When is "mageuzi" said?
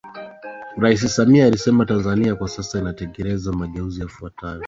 3.51-4.01